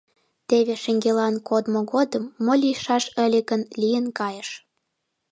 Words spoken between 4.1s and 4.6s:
кайыш.